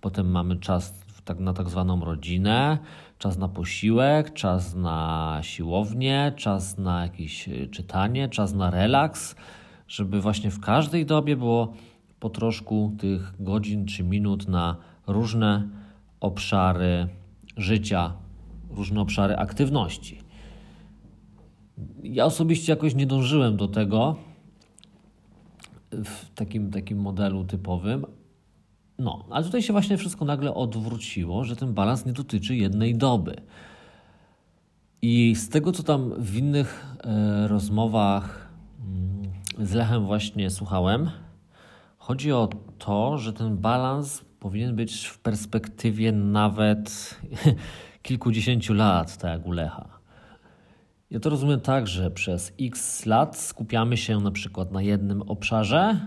potem 0.00 0.30
mamy 0.30 0.56
czas 0.56 1.01
tak, 1.24 1.40
na 1.40 1.52
tak 1.52 1.68
zwaną 1.68 2.04
rodzinę, 2.04 2.78
czas 3.18 3.38
na 3.38 3.48
posiłek, 3.48 4.32
czas 4.32 4.74
na 4.74 5.38
siłownię, 5.42 6.32
czas 6.36 6.78
na 6.78 7.02
jakieś 7.02 7.48
y, 7.48 7.68
czytanie, 7.68 8.28
czas 8.28 8.54
na 8.54 8.70
relaks, 8.70 9.36
żeby 9.88 10.20
właśnie 10.20 10.50
w 10.50 10.60
każdej 10.60 11.06
dobie 11.06 11.36
było 11.36 11.72
po 12.20 12.30
troszku 12.30 12.96
tych 12.98 13.34
godzin 13.40 13.86
czy 13.86 14.04
minut 14.04 14.48
na 14.48 14.76
różne 15.06 15.68
obszary 16.20 17.08
życia, 17.56 18.12
różne 18.70 19.00
obszary 19.00 19.36
aktywności. 19.36 20.18
Ja 22.02 22.24
osobiście 22.24 22.72
jakoś 22.72 22.94
nie 22.94 23.06
dążyłem 23.06 23.56
do 23.56 23.68
tego 23.68 24.16
w 25.90 26.34
takim, 26.34 26.70
takim 26.70 26.98
modelu 26.98 27.44
typowym, 27.44 28.06
no, 28.98 29.24
ale 29.30 29.44
tutaj 29.44 29.62
się 29.62 29.72
właśnie 29.72 29.96
wszystko 29.96 30.24
nagle 30.24 30.54
odwróciło, 30.54 31.44
że 31.44 31.56
ten 31.56 31.74
balans 31.74 32.06
nie 32.06 32.12
dotyczy 32.12 32.56
jednej 32.56 32.94
doby. 32.94 33.36
I 35.02 35.34
z 35.36 35.48
tego, 35.48 35.72
co 35.72 35.82
tam 35.82 36.14
w 36.18 36.36
innych 36.36 36.86
e, 37.04 37.48
rozmowach 37.48 38.48
mm, 38.80 39.66
z 39.66 39.72
Lechem 39.72 40.06
właśnie 40.06 40.50
słuchałem, 40.50 41.10
chodzi 41.98 42.32
o 42.32 42.48
to, 42.78 43.18
że 43.18 43.32
ten 43.32 43.56
balans 43.56 44.24
powinien 44.40 44.76
być 44.76 45.06
w 45.06 45.18
perspektywie 45.18 46.12
nawet 46.12 47.16
kilkudziesięciu 48.02 48.74
lat, 48.74 49.16
tak 49.16 49.30
jak 49.30 49.46
u 49.46 49.52
Lecha. 49.52 49.88
Ja 51.10 51.20
to 51.20 51.30
rozumiem 51.30 51.60
tak, 51.60 51.86
że 51.86 52.10
przez 52.10 52.52
x 52.60 53.06
lat 53.06 53.36
skupiamy 53.36 53.96
się 53.96 54.20
na 54.20 54.30
przykład 54.30 54.72
na 54.72 54.82
jednym 54.82 55.22
obszarze, 55.22 56.00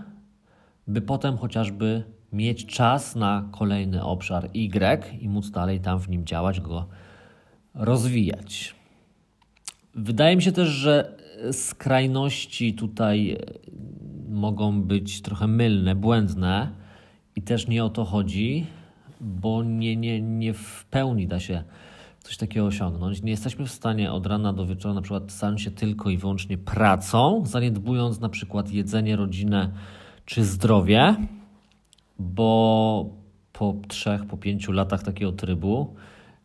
by 0.86 1.00
potem 1.00 1.38
chociażby 1.38 2.15
mieć 2.32 2.66
czas 2.66 3.16
na 3.16 3.48
kolejny 3.52 4.04
obszar 4.04 4.50
Y 4.54 5.18
i 5.20 5.28
móc 5.28 5.50
dalej 5.50 5.80
tam 5.80 5.98
w 5.98 6.08
nim 6.08 6.24
działać, 6.24 6.60
go 6.60 6.86
rozwijać. 7.74 8.74
Wydaje 9.94 10.36
mi 10.36 10.42
się 10.42 10.52
też, 10.52 10.68
że 10.68 11.16
skrajności 11.52 12.74
tutaj 12.74 13.30
e, 13.30 13.38
mogą 14.28 14.82
być 14.82 15.22
trochę 15.22 15.46
mylne, 15.46 15.94
błędne 15.94 16.68
i 17.36 17.42
też 17.42 17.68
nie 17.68 17.84
o 17.84 17.88
to 17.88 18.04
chodzi, 18.04 18.66
bo 19.20 19.62
nie, 19.62 19.96
nie, 19.96 20.22
nie 20.22 20.54
w 20.54 20.84
pełni 20.90 21.26
da 21.26 21.40
się 21.40 21.64
coś 22.20 22.36
takiego 22.36 22.66
osiągnąć. 22.66 23.22
Nie 23.22 23.30
jesteśmy 23.30 23.66
w 23.66 23.70
stanie 23.70 24.12
od 24.12 24.26
rana 24.26 24.52
do 24.52 24.66
wieczora 24.66 24.94
na 24.94 25.02
przykład 25.02 25.32
zająć 25.32 25.62
się 25.62 25.70
tylko 25.70 26.10
i 26.10 26.16
wyłącznie 26.16 26.58
pracą, 26.58 27.42
zaniedbując 27.46 28.20
na 28.20 28.28
przykład 28.28 28.72
jedzenie, 28.72 29.16
rodzinę 29.16 29.70
czy 30.24 30.44
zdrowie 30.44 31.16
bo 32.18 33.10
po 33.52 33.74
trzech, 33.88 34.26
po 34.26 34.36
pięciu 34.36 34.72
latach 34.72 35.02
takiego 35.02 35.32
trybu, 35.32 35.94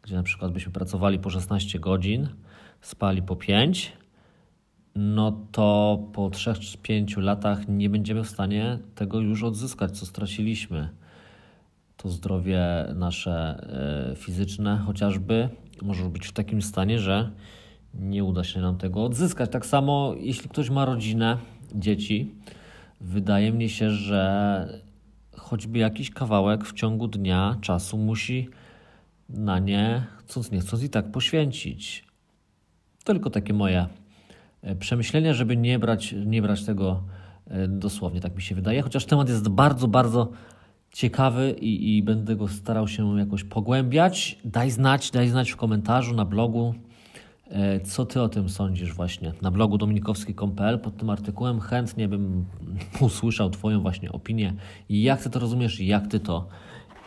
gdzie 0.01 0.15
na 0.15 0.23
przykład 0.23 0.51
byśmy 0.51 0.71
pracowali 0.71 1.19
po 1.19 1.29
16 1.29 1.79
godzin, 1.79 2.29
spali 2.81 3.21
po 3.21 3.35
5, 3.35 3.93
no 4.95 5.45
to 5.51 5.99
po 6.13 6.29
3 6.29 6.53
czy 6.53 6.77
5 6.77 7.17
latach 7.17 7.67
nie 7.67 7.89
będziemy 7.89 8.23
w 8.23 8.29
stanie 8.29 8.79
tego 8.95 9.19
już 9.19 9.43
odzyskać, 9.43 9.99
co 9.99 10.05
straciliśmy. 10.05 10.89
To 11.97 12.09
zdrowie 12.09 12.61
nasze 12.95 13.67
e, 14.11 14.15
fizyczne 14.15 14.77
chociażby 14.85 15.49
może 15.81 16.03
być 16.03 16.27
w 16.27 16.31
takim 16.31 16.61
stanie, 16.61 16.99
że 16.99 17.31
nie 17.93 18.23
uda 18.23 18.43
się 18.43 18.61
nam 18.61 18.77
tego 18.77 19.05
odzyskać. 19.05 19.51
Tak 19.51 19.65
samo, 19.65 20.13
jeśli 20.17 20.49
ktoś 20.49 20.69
ma 20.69 20.85
rodzinę, 20.85 21.37
dzieci, 21.75 22.35
wydaje 23.01 23.51
mi 23.51 23.69
się, 23.69 23.91
że 23.91 24.81
choćby 25.51 25.79
jakiś 25.79 26.11
kawałek 26.11 26.65
w 26.65 26.73
ciągu 26.73 27.07
dnia 27.07 27.57
czasu 27.61 27.97
musi 27.97 28.49
na 29.29 29.59
nie, 29.59 30.05
chcąc 30.17 30.51
nie 30.51 30.59
chcąc, 30.59 30.83
i 30.83 30.89
tak 30.89 31.11
poświęcić. 31.11 32.05
Tylko 33.03 33.29
takie 33.29 33.53
moje 33.53 33.87
e, 34.61 34.75
przemyślenia, 34.75 35.33
żeby 35.33 35.57
nie 35.57 35.79
brać, 35.79 36.15
nie 36.25 36.41
brać 36.41 36.65
tego 36.65 37.03
e, 37.47 37.67
dosłownie, 37.67 38.21
tak 38.21 38.35
mi 38.35 38.41
się 38.41 38.55
wydaje. 38.55 38.81
Chociaż 38.81 39.05
temat 39.05 39.29
jest 39.29 39.49
bardzo, 39.49 39.87
bardzo 39.87 40.31
ciekawy 40.91 41.55
i, 41.61 41.97
i 41.97 42.03
będę 42.03 42.35
go 42.35 42.47
starał 42.47 42.87
się 42.87 43.19
jakoś 43.19 43.43
pogłębiać. 43.43 44.39
Daj 44.45 44.71
znać, 44.71 45.11
daj 45.11 45.29
znać 45.29 45.51
w 45.51 45.55
komentarzu 45.55 46.15
na 46.15 46.25
blogu, 46.25 46.75
co 47.83 48.05
ty 48.05 48.21
o 48.21 48.29
tym 48.29 48.49
sądzisz 48.49 48.93
właśnie. 48.93 49.33
Na 49.41 49.51
blogu 49.51 49.77
dominikowski.pl 49.77 50.79
pod 50.79 50.97
tym 50.97 51.09
artykułem 51.09 51.59
chętnie 51.59 52.07
bym 52.07 52.45
usłyszał 52.99 53.49
twoją 53.49 53.81
właśnie 53.81 54.11
opinię 54.11 54.53
jak 54.89 55.23
ty 55.23 55.29
to 55.29 55.39
rozumiesz 55.39 55.79
jak 55.79 56.07
ty 56.07 56.19
to 56.19 56.47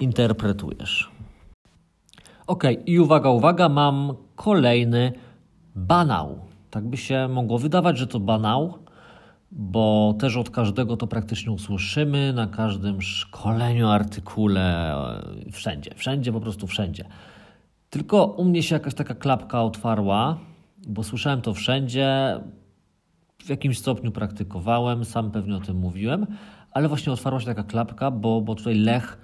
interpretujesz. 0.00 1.10
Ok, 2.46 2.64
i 2.86 3.00
uwaga, 3.00 3.30
uwaga, 3.30 3.68
mam 3.68 4.14
kolejny 4.36 5.12
banał. 5.74 6.38
Tak 6.70 6.88
by 6.88 6.96
się 6.96 7.28
mogło 7.28 7.58
wydawać, 7.58 7.98
że 7.98 8.06
to 8.06 8.20
banał, 8.20 8.78
bo 9.52 10.14
też 10.18 10.36
od 10.36 10.50
każdego 10.50 10.96
to 10.96 11.06
praktycznie 11.06 11.52
usłyszymy, 11.52 12.32
na 12.32 12.46
każdym 12.46 13.02
szkoleniu, 13.02 13.88
artykule, 13.88 14.94
wszędzie, 15.52 15.90
wszędzie, 15.96 16.32
po 16.32 16.40
prostu 16.40 16.66
wszędzie. 16.66 17.04
Tylko 17.94 18.24
u 18.24 18.44
mnie 18.44 18.62
się 18.62 18.74
jakaś 18.74 18.94
taka 18.94 19.14
klapka 19.14 19.62
otwarła, 19.62 20.38
bo 20.86 21.02
słyszałem 21.02 21.40
to 21.40 21.54
wszędzie, 21.54 22.40
w 23.38 23.48
jakimś 23.48 23.78
stopniu 23.78 24.12
praktykowałem, 24.12 25.04
sam 25.04 25.30
pewnie 25.30 25.56
o 25.56 25.60
tym 25.60 25.76
mówiłem, 25.76 26.26
ale 26.70 26.88
właśnie 26.88 27.12
otwarła 27.12 27.40
się 27.40 27.46
taka 27.46 27.62
klapka, 27.62 28.10
bo, 28.10 28.40
bo 28.40 28.54
tutaj 28.54 28.74
Lech 28.74 29.18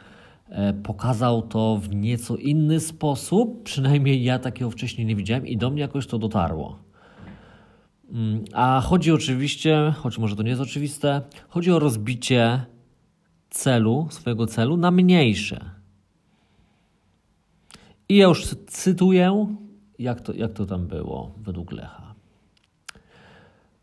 e, 0.49 0.73
pokazał 0.73 1.43
to 1.43 1.77
w 1.83 1.95
nieco 1.95 2.37
inny 2.37 2.81
sposób, 2.81 3.63
przynajmniej 3.63 4.25
ja 4.25 4.39
takiego 4.39 4.71
wcześniej 4.71 5.07
nie 5.07 5.17
widziałem 5.17 5.47
i 5.47 5.57
do 5.57 5.71
mnie 5.71 5.81
jakoś 5.81 6.07
to 6.07 6.19
dotarło. 6.19 6.79
Mm, 8.13 8.45
a 8.53 8.81
chodzi 8.81 9.13
oczywiście, 9.13 9.95
choć 9.97 10.19
może 10.19 10.37
to 10.37 10.43
nie 10.43 10.51
jest 10.51 10.63
oczywiste, 10.63 11.23
chodzi 11.49 11.73
o 11.73 11.79
rozbicie 11.79 12.61
celu, 13.49 14.07
swojego 14.11 14.47
celu 14.47 14.77
na 14.77 14.91
mniejsze. 14.91 15.80
I 18.11 18.17
ja 18.17 18.27
już 18.27 18.47
cytuję, 18.67 19.57
jak 19.99 20.21
to, 20.21 20.33
jak 20.33 20.53
to 20.53 20.67
tam 20.67 20.87
było 20.87 21.35
według 21.37 21.73
Lecha. 21.73 22.15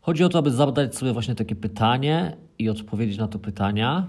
Chodzi 0.00 0.24
o 0.24 0.28
to, 0.28 0.38
aby 0.38 0.50
zadać 0.50 0.96
sobie 0.96 1.12
właśnie 1.12 1.34
takie 1.34 1.56
pytanie 1.56 2.36
i 2.58 2.68
odpowiedzieć 2.68 3.18
na 3.18 3.28
to 3.28 3.38
pytania. 3.38 4.06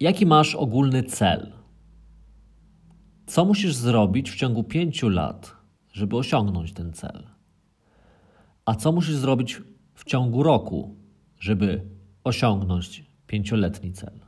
Jaki 0.00 0.26
masz 0.26 0.54
ogólny 0.54 1.02
cel? 1.02 1.52
Co 3.26 3.44
musisz 3.44 3.74
zrobić 3.74 4.30
w 4.30 4.36
ciągu 4.36 4.64
pięciu 4.64 5.08
lat, 5.08 5.56
żeby 5.92 6.16
osiągnąć 6.16 6.72
ten 6.72 6.92
cel? 6.92 7.26
A 8.64 8.74
co 8.74 8.92
musisz 8.92 9.16
zrobić 9.16 9.62
w 9.94 10.04
ciągu 10.04 10.42
roku, 10.42 10.96
żeby 11.38 11.84
osiągnąć 12.24 13.04
pięcioletni 13.26 13.92
cel? 13.92 14.20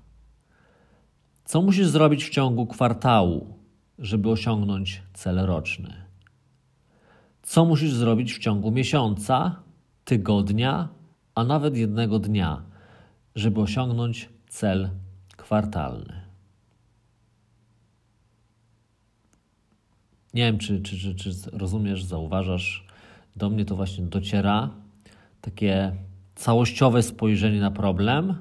Co 1.45 1.63
musisz 1.63 1.87
zrobić 1.87 2.25
w 2.25 2.31
ciągu 2.31 2.67
kwartału, 2.67 3.56
żeby 3.99 4.31
osiągnąć 4.31 5.03
cel 5.15 5.37
roczny? 5.37 5.95
Co 7.43 7.65
musisz 7.65 7.93
zrobić 7.93 8.35
w 8.35 8.39
ciągu 8.39 8.71
miesiąca, 8.71 9.57
tygodnia, 10.05 10.89
a 11.35 11.45
nawet 11.45 11.77
jednego 11.77 12.19
dnia, 12.19 12.63
żeby 13.35 13.61
osiągnąć 13.61 14.29
cel 14.49 14.91
kwartalny? 15.37 16.21
Nie 20.35 20.43
wiem, 20.43 20.59
czy, 20.59 20.81
czy, 20.81 20.99
czy, 20.99 21.15
czy 21.15 21.51
rozumiesz, 21.53 22.05
zauważasz, 22.05 22.87
do 23.37 23.51
mnie 23.51 23.65
to 23.65 23.77
właśnie 23.77 24.05
dociera 24.05 24.71
takie 25.41 25.97
całościowe 26.35 27.03
spojrzenie 27.03 27.61
na 27.61 27.71
problem 27.71 28.35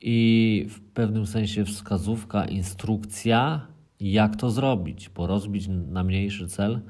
i 0.00 0.66
w 0.68 0.80
pewnym 0.80 1.26
sensie 1.26 1.64
wskazówka, 1.64 2.44
instrukcja, 2.44 3.66
jak 4.00 4.36
to 4.36 4.50
zrobić, 4.50 5.08
bo 5.08 5.26
rozbić 5.26 5.68
na 5.68 6.04
mniejszy 6.04 6.48
cel 6.48 6.80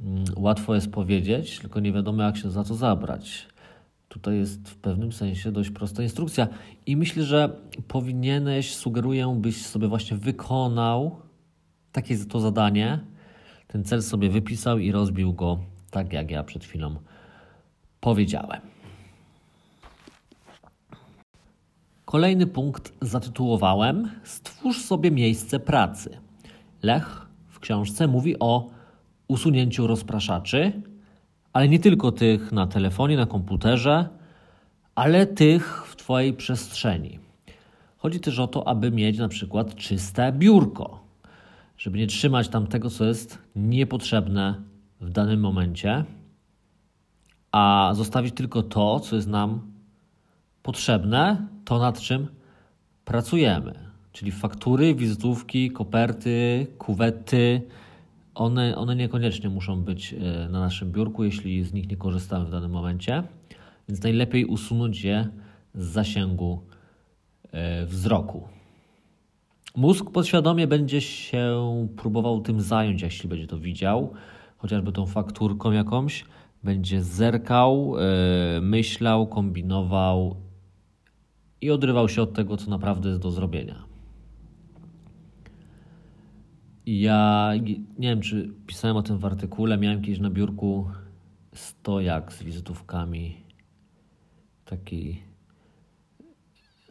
mm, 0.00 0.24
łatwo 0.36 0.74
jest 0.74 0.90
powiedzieć, 0.90 1.58
tylko 1.58 1.80
nie 1.80 1.92
wiadomo, 1.92 2.22
jak 2.22 2.36
się 2.36 2.50
za 2.50 2.64
to 2.64 2.74
zabrać. 2.74 3.46
Tutaj 4.08 4.36
jest 4.36 4.68
w 4.68 4.76
pewnym 4.76 5.12
sensie 5.12 5.52
dość 5.52 5.70
prosta 5.70 6.02
instrukcja, 6.02 6.48
i 6.86 6.96
myślę, 6.96 7.24
że 7.24 7.56
powinieneś, 7.88 8.74
sugeruję, 8.74 9.36
byś 9.40 9.66
sobie 9.66 9.88
właśnie 9.88 10.16
wykonał 10.16 11.16
takie 11.92 12.18
to 12.18 12.40
zadanie, 12.40 13.00
ten 13.66 13.84
cel 13.84 14.02
sobie 14.02 14.30
wypisał 14.30 14.78
i 14.78 14.92
rozbił 14.92 15.32
go 15.32 15.58
tak 15.90 16.12
jak 16.12 16.30
ja 16.30 16.44
przed 16.44 16.64
chwilą 16.64 16.96
powiedziałem. 18.00 18.60
Kolejny 22.04 22.46
punkt 22.46 22.92
zatytułowałem 23.02 24.10
Stwórz 24.24 24.84
sobie 24.84 25.10
miejsce 25.10 25.60
pracy. 25.60 26.25
Lech 26.82 27.26
w 27.48 27.60
książce 27.60 28.06
mówi 28.06 28.38
o 28.38 28.70
usunięciu 29.28 29.86
rozpraszaczy, 29.86 30.72
ale 31.52 31.68
nie 31.68 31.78
tylko 31.78 32.12
tych 32.12 32.52
na 32.52 32.66
telefonie, 32.66 33.16
na 33.16 33.26
komputerze, 33.26 34.08
ale 34.94 35.26
tych 35.26 35.86
w 35.86 35.96
Twojej 35.96 36.32
przestrzeni. 36.32 37.18
Chodzi 37.96 38.20
też 38.20 38.38
o 38.38 38.46
to, 38.46 38.68
aby 38.68 38.90
mieć 38.90 39.18
na 39.18 39.28
przykład 39.28 39.74
czyste 39.74 40.32
biurko, 40.32 41.00
żeby 41.78 41.98
nie 41.98 42.06
trzymać 42.06 42.48
tam 42.48 42.66
tego, 42.66 42.90
co 42.90 43.04
jest 43.04 43.38
niepotrzebne 43.56 44.54
w 45.00 45.10
danym 45.10 45.40
momencie, 45.40 46.04
a 47.52 47.92
zostawić 47.94 48.34
tylko 48.34 48.62
to, 48.62 49.00
co 49.00 49.16
jest 49.16 49.28
nam 49.28 49.72
potrzebne, 50.62 51.46
to 51.64 51.78
nad 51.78 52.00
czym 52.00 52.26
pracujemy. 53.04 53.85
Czyli 54.16 54.32
faktury, 54.32 54.94
wizytówki, 54.94 55.70
koperty, 55.70 56.66
kuwety, 56.78 57.62
one, 58.34 58.76
one 58.76 58.96
niekoniecznie 58.96 59.50
muszą 59.50 59.82
być 59.82 60.14
e, 60.14 60.48
na 60.48 60.60
naszym 60.60 60.92
biurku, 60.92 61.24
jeśli 61.24 61.64
z 61.64 61.72
nich 61.72 61.90
nie 61.90 61.96
korzystamy 61.96 62.44
w 62.44 62.50
danym 62.50 62.70
momencie, 62.70 63.22
więc 63.88 64.02
najlepiej 64.02 64.44
usunąć 64.44 65.04
je 65.04 65.28
z 65.74 65.84
zasięgu 65.84 66.60
e, 67.52 67.86
wzroku. 67.86 68.48
Mózg 69.76 70.10
podświadomie 70.10 70.66
będzie 70.66 71.00
się 71.00 71.88
próbował 71.96 72.40
tym 72.40 72.60
zająć, 72.60 73.02
jeśli 73.02 73.28
będzie 73.28 73.46
to 73.46 73.58
widział 73.58 74.14
chociażby 74.56 74.92
tą 74.92 75.06
fakturką 75.06 75.72
jakąś, 75.72 76.24
będzie 76.64 77.02
zerkał, 77.02 77.94
yy, 78.54 78.60
myślał, 78.60 79.26
kombinował 79.26 80.36
i 81.60 81.70
odrywał 81.70 82.08
się 82.08 82.22
od 82.22 82.32
tego, 82.32 82.56
co 82.56 82.70
naprawdę 82.70 83.08
jest 83.08 83.20
do 83.20 83.30
zrobienia. 83.30 83.95
Ja 86.86 87.52
nie 87.98 88.08
wiem, 88.08 88.20
czy 88.20 88.54
pisałem 88.66 88.96
o 88.96 89.02
tym 89.02 89.18
w 89.18 89.24
artykule, 89.24 89.78
miałem 89.78 90.02
kiedyś 90.02 90.20
na 90.20 90.30
biurku 90.30 90.90
stojak 91.54 92.32
z 92.32 92.42
wizytówkami. 92.42 93.36
Taki. 94.64 95.22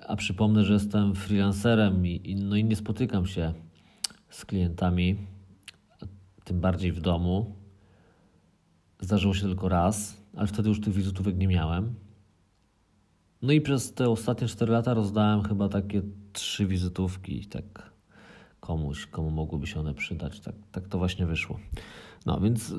A 0.07 0.15
przypomnę, 0.15 0.63
że 0.63 0.73
jestem 0.73 1.15
freelancerem 1.15 2.07
i, 2.07 2.35
no 2.35 2.55
i 2.55 2.63
nie 2.63 2.75
spotykam 2.75 3.25
się 3.25 3.53
z 4.29 4.45
klientami 4.45 5.17
tym 6.43 6.59
bardziej 6.61 6.91
w 6.91 7.01
domu. 7.01 7.55
Zdarzyło 8.99 9.33
się 9.33 9.41
tylko 9.41 9.69
raz, 9.69 10.21
ale 10.35 10.47
wtedy 10.47 10.69
już 10.69 10.81
tych 10.81 10.93
wizytówek 10.93 11.37
nie 11.37 11.47
miałem. 11.47 11.95
No 13.41 13.53
i 13.53 13.61
przez 13.61 13.93
te 13.93 14.09
ostatnie 14.09 14.47
4 14.47 14.71
lata 14.71 14.93
rozdałem 14.93 15.43
chyba 15.43 15.69
takie 15.69 16.01
trzy 16.33 16.65
wizytówki, 16.65 17.45
tak 17.45 17.94
komuś, 18.67 19.05
komu 19.05 19.29
mogłyby 19.29 19.67
się 19.67 19.79
one 19.79 19.93
przydać. 19.93 20.39
Tak, 20.39 20.55
tak 20.71 20.87
to 20.87 20.97
właśnie 20.97 21.25
wyszło. 21.25 21.59
No 22.25 22.39
więc 22.39 22.73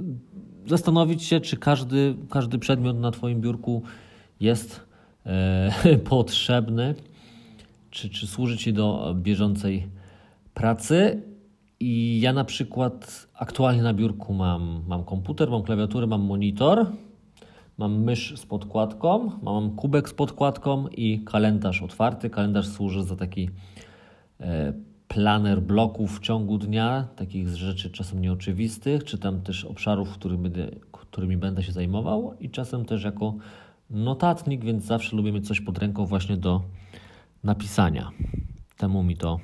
zastanowić 0.67 1.23
się, 1.23 1.41
czy 1.41 1.57
każdy, 1.57 2.15
każdy 2.31 2.59
przedmiot 2.59 2.99
na 2.99 3.11
Twoim 3.11 3.41
biurku 3.41 3.83
jest 4.41 4.81
e, 5.27 5.99
potrzebny, 6.11 6.95
czy, 7.91 8.11
czy 8.11 8.27
służy 8.27 8.57
Ci 8.57 8.73
do 8.73 9.15
bieżącej 9.19 9.89
pracy 10.55 11.23
i 11.81 12.21
ja 12.21 12.33
na 12.33 12.45
przykład 12.45 13.27
aktualnie 13.35 13.83
na 13.83 13.95
biurku 13.95 14.35
mam, 14.35 14.83
mam 14.89 15.05
komputer, 15.05 15.51
mam 15.51 15.63
klawiaturę, 15.63 16.07
mam 16.07 16.21
monitor, 16.21 16.87
mam 17.79 18.03
mysz 18.03 18.39
z 18.39 18.47
podkładką, 18.47 19.31
mam 19.43 19.71
kubek 19.71 20.09
z 20.09 20.15
podkładką 20.15 20.89
i 20.89 21.21
kalendarz 21.25 21.83
otwarty. 21.83 22.31
Kalendarz 22.31 22.69
służy 22.69 23.05
za 23.05 23.17
taki 23.17 23.51
e, 24.41 24.73
planer 25.09 25.63
bloków 25.63 26.19
w 26.19 26.21
ciągu 26.21 26.59
dnia, 26.59 27.09
takich 27.17 27.49
rzeczy 27.49 27.91
czasem 27.91 28.21
nieoczywistych, 28.21 29.05
czy 29.05 29.19
tam 29.19 29.41
też 29.41 29.65
obszarów, 29.65 30.13
którymi 30.13 30.43
będę, 30.43 30.71
którymi 30.93 31.37
będę 31.37 31.63
się 31.63 31.73
zajmował 31.73 32.35
i 32.41 32.51
czasem 32.51 32.85
też 32.85 33.05
jako 33.05 33.35
notatnik, 33.91 34.65
więc 34.65 34.85
zawsze 34.85 35.17
lubię 35.17 35.33
mieć 35.33 35.47
coś 35.47 35.61
pod 35.61 35.79
ręką 35.79 36.07
właśnie 36.07 36.37
do 36.37 36.63
napisania. 37.45 38.11
Temu 38.77 39.03
mi 39.03 39.17
to 39.17 39.41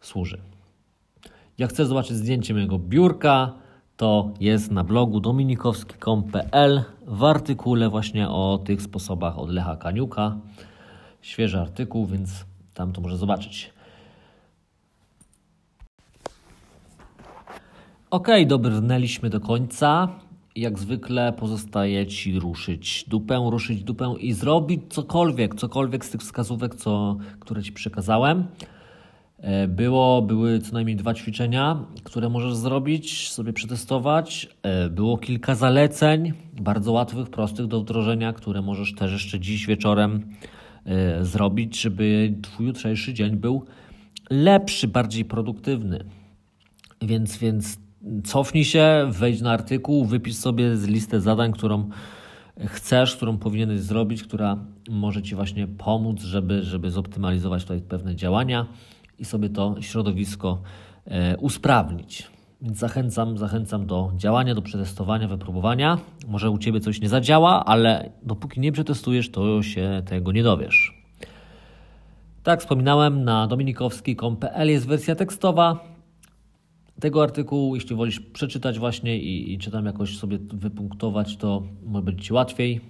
służy. 0.00 0.40
Jak 1.58 1.70
chcesz 1.70 1.86
zobaczyć 1.86 2.16
zdjęcie 2.16 2.54
mojego 2.54 2.78
biurka, 2.78 3.52
to 3.96 4.30
jest 4.40 4.70
na 4.70 4.84
blogu 4.84 5.20
dominikowski.pl 5.20 6.82
w 7.06 7.24
artykule 7.24 7.88
właśnie 7.88 8.28
o 8.28 8.60
tych 8.64 8.82
sposobach 8.82 9.38
od 9.38 9.50
Lecha 9.50 9.76
Kaniuka. 9.76 10.36
Świeży 11.22 11.60
artykuł, 11.60 12.06
więc 12.06 12.44
tam 12.74 12.92
to 12.92 13.00
może 13.00 13.16
zobaczyć. 13.16 13.72
Ok, 18.10 18.28
dobrnęliśmy 18.46 19.30
do 19.30 19.40
końca. 19.40 20.08
Jak 20.56 20.78
zwykle 20.78 21.32
pozostaje 21.32 22.06
Ci 22.06 22.38
ruszyć 22.38 23.04
dupę, 23.08 23.48
ruszyć 23.50 23.84
dupę 23.84 24.14
i 24.20 24.32
zrobić 24.32 24.80
cokolwiek, 24.88 25.54
cokolwiek 25.54 26.04
z 26.04 26.10
tych 26.10 26.20
wskazówek, 26.20 26.74
co, 26.74 27.16
które 27.40 27.62
Ci 27.62 27.72
przekazałem. 27.72 28.46
E, 29.38 29.68
było, 29.68 30.22
były 30.22 30.60
co 30.60 30.72
najmniej 30.72 30.96
dwa 30.96 31.14
ćwiczenia, 31.14 31.84
które 32.04 32.28
możesz 32.28 32.54
zrobić, 32.54 33.30
sobie 33.30 33.52
przetestować. 33.52 34.48
E, 34.62 34.88
było 34.88 35.18
kilka 35.18 35.54
zaleceń, 35.54 36.32
bardzo 36.60 36.92
łatwych, 36.92 37.30
prostych 37.30 37.66
do 37.66 37.80
wdrożenia, 37.80 38.32
które 38.32 38.62
możesz 38.62 38.94
też 38.94 39.12
jeszcze 39.12 39.40
dziś 39.40 39.66
wieczorem 39.66 40.26
e, 40.84 41.24
zrobić, 41.24 41.80
żeby 41.80 42.34
Twój 42.42 42.66
jutrzejszy 42.66 43.14
dzień 43.14 43.36
był 43.36 43.64
lepszy, 44.30 44.88
bardziej 44.88 45.24
produktywny. 45.24 46.04
Więc, 47.02 47.38
więc 47.38 47.89
cofnij 48.24 48.64
się, 48.64 49.08
wejdź 49.10 49.40
na 49.40 49.52
artykuł, 49.52 50.04
wypisz 50.04 50.34
sobie 50.34 50.76
z 50.76 50.86
listę 50.86 51.20
zadań, 51.20 51.52
którą 51.52 51.90
chcesz, 52.66 53.16
którą 53.16 53.38
powinieneś 53.38 53.80
zrobić, 53.80 54.22
która 54.22 54.56
może 54.90 55.22
Ci 55.22 55.34
właśnie 55.34 55.66
pomóc, 55.66 56.22
żeby, 56.22 56.62
żeby 56.62 56.90
zoptymalizować 56.90 57.62
tutaj 57.62 57.80
pewne 57.80 58.16
działania 58.16 58.66
i 59.18 59.24
sobie 59.24 59.48
to 59.48 59.76
środowisko 59.80 60.62
e, 61.04 61.36
usprawnić. 61.36 62.30
Więc 62.62 62.78
zachęcam, 62.78 63.38
zachęcam 63.38 63.86
do 63.86 64.12
działania, 64.16 64.54
do 64.54 64.62
przetestowania, 64.62 65.28
wypróbowania. 65.28 65.98
Może 66.28 66.50
u 66.50 66.58
Ciebie 66.58 66.80
coś 66.80 67.00
nie 67.00 67.08
zadziała, 67.08 67.64
ale 67.64 68.10
dopóki 68.22 68.60
nie 68.60 68.72
przetestujesz, 68.72 69.30
to 69.30 69.62
się 69.62 70.02
tego 70.06 70.32
nie 70.32 70.42
dowiesz. 70.42 71.00
Tak, 72.42 72.60
wspominałem, 72.60 73.24
na 73.24 73.46
dominikowski.pl 73.46 74.70
jest 74.70 74.86
wersja 74.86 75.14
tekstowa 75.14 75.84
tego 77.00 77.22
artykułu. 77.22 77.74
Jeśli 77.74 77.96
wolisz 77.96 78.20
przeczytać 78.20 78.78
właśnie 78.78 79.18
i, 79.18 79.52
i 79.52 79.58
czy 79.58 79.70
tam 79.70 79.86
jakoś 79.86 80.18
sobie 80.18 80.38
wypunktować, 80.52 81.36
to 81.36 81.62
może 81.86 82.02
być 82.02 82.26
Ci 82.26 82.32
łatwiej. 82.32 82.80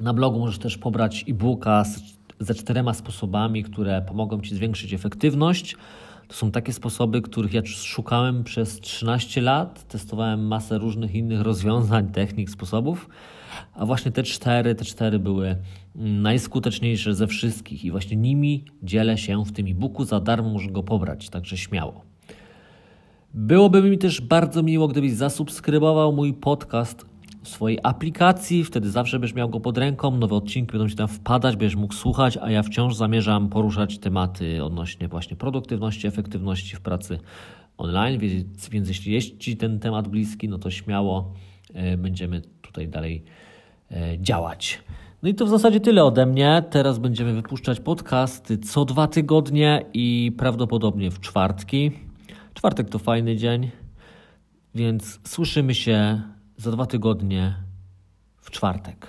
Na 0.00 0.14
blogu 0.14 0.38
możesz 0.38 0.58
też 0.58 0.78
pobrać 0.78 1.24
e-booka 1.28 1.84
z 1.84 2.20
ze 2.40 2.54
czterema 2.54 2.94
sposobami, 2.94 3.62
które 3.62 4.02
pomogą 4.02 4.40
Ci 4.40 4.54
zwiększyć 4.54 4.94
efektywność. 4.94 5.76
To 6.28 6.34
są 6.34 6.50
takie 6.50 6.72
sposoby, 6.72 7.22
których 7.22 7.54
ja 7.54 7.62
szukałem 7.66 8.44
przez 8.44 8.80
13 8.80 9.40
lat. 9.40 9.88
Testowałem 9.88 10.46
masę 10.46 10.78
różnych 10.78 11.14
innych 11.14 11.40
rozwiązań, 11.40 12.12
technik, 12.12 12.50
sposobów. 12.50 13.08
A 13.74 13.86
właśnie 13.86 14.12
te 14.12 14.22
cztery, 14.22 14.74
te 14.74 14.84
cztery 14.84 15.18
były 15.18 15.56
najskuteczniejsze 15.94 17.14
ze 17.14 17.26
wszystkich 17.26 17.84
i 17.84 17.90
właśnie 17.90 18.16
nimi 18.16 18.64
dzielę 18.82 19.18
się 19.18 19.44
w 19.44 19.52
tym 19.52 19.66
e-booku. 19.66 20.04
Za 20.04 20.20
darmo 20.20 20.50
możesz 20.50 20.72
go 20.72 20.82
pobrać, 20.82 21.28
także 21.28 21.56
śmiało. 21.56 22.09
Byłoby 23.34 23.82
mi 23.82 23.98
też 23.98 24.20
bardzo 24.20 24.62
miło, 24.62 24.88
gdybyś 24.88 25.12
zasubskrybował 25.12 26.12
mój 26.12 26.34
podcast 26.34 27.06
w 27.42 27.48
swojej 27.48 27.78
aplikacji, 27.82 28.64
wtedy 28.64 28.90
zawsze 28.90 29.18
będziesz 29.18 29.36
miał 29.36 29.48
go 29.48 29.60
pod 29.60 29.78
ręką, 29.78 30.16
nowe 30.16 30.36
odcinki 30.36 30.72
będą 30.72 30.88
Ci 30.88 30.96
tam 30.96 31.08
wpadać, 31.08 31.56
będziesz 31.56 31.76
mógł 31.76 31.94
słuchać, 31.94 32.38
a 32.42 32.50
ja 32.50 32.62
wciąż 32.62 32.94
zamierzam 32.94 33.48
poruszać 33.48 33.98
tematy 33.98 34.64
odnośnie 34.64 35.08
właśnie 35.08 35.36
produktywności, 35.36 36.06
efektywności 36.06 36.76
w 36.76 36.80
pracy 36.80 37.18
online, 37.78 38.18
więc, 38.18 38.68
więc 38.68 38.88
jeśli 38.88 39.12
jest 39.12 39.38
Ci 39.38 39.56
ten 39.56 39.78
temat 39.78 40.08
bliski, 40.08 40.48
no 40.48 40.58
to 40.58 40.70
śmiało 40.70 41.34
e, 41.74 41.96
będziemy 41.96 42.42
tutaj 42.62 42.88
dalej 42.88 43.24
e, 43.90 44.18
działać. 44.18 44.82
No 45.22 45.28
i 45.28 45.34
to 45.34 45.46
w 45.46 45.48
zasadzie 45.48 45.80
tyle 45.80 46.04
ode 46.04 46.26
mnie. 46.26 46.64
Teraz 46.70 46.98
będziemy 46.98 47.34
wypuszczać 47.34 47.80
podcasty 47.80 48.58
co 48.58 48.84
dwa 48.84 49.06
tygodnie 49.06 49.84
i 49.94 50.32
prawdopodobnie 50.38 51.10
w 51.10 51.20
czwartki. 51.20 52.09
Czwartek 52.60 52.88
to 52.88 52.98
fajny 52.98 53.36
dzień, 53.36 53.70
więc 54.74 55.20
słyszymy 55.28 55.74
się 55.74 56.22
za 56.56 56.70
dwa 56.70 56.86
tygodnie 56.86 57.54
w 58.40 58.50
czwartek. 58.50 59.06